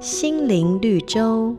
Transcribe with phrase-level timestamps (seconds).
[0.00, 1.52] 心灵绿洲。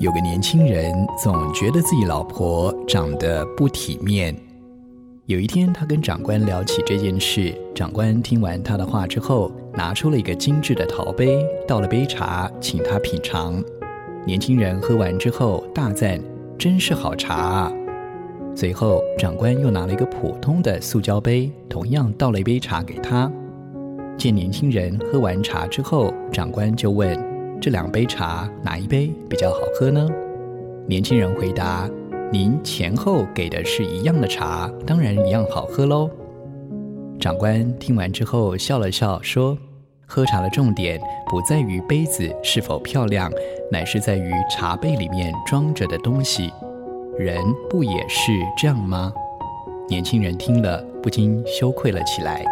[0.00, 4.34] 有个年轻人总觉得自己老婆长得不体面。
[5.26, 13.62] 有一天，他跟长官聊起这件事，长官听完他的话之后，拿出了一个精致的陶杯，倒了杯茶，请他品尝。
[14.26, 16.20] 年轻人喝完之后大赞
[16.58, 17.72] ：“真是好茶啊！”
[18.56, 23.30] 随后，长官又拿了一个普通的塑胶杯，同样倒了一杯茶给他。
[24.16, 27.18] 见年轻人喝完茶之后，长官就问
[27.60, 30.08] ：“这两杯茶哪一杯比较好喝呢？”
[30.86, 31.88] 年轻人回答
[32.32, 36.08] ：“您前后给的是一样的茶，当然一样好喝喽。”
[37.20, 39.56] 长官听完之后笑了笑，说
[40.06, 43.30] ：“喝茶的重点不在于杯子是否漂亮，
[43.70, 46.52] 乃是在于茶杯里面装着的东西。
[47.18, 49.12] 人不也是这样吗？”
[49.88, 52.44] 年轻人听了不禁羞愧了起来。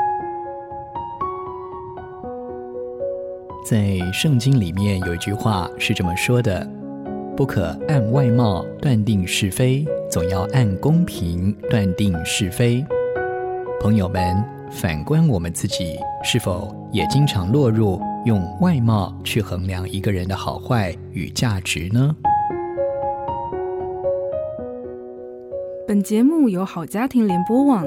[3.65, 6.69] 在圣经里面有一句话是这么说的
[7.37, 12.85] ：“不可按外貌断定是非，总要按公平断定是非。”
[13.81, 22.17] 朋友们，反观我们自己，是否也经常落入用外貌去衡量一个人的好坏与价值呢？
[25.87, 27.87] 本节目由好家庭联播网。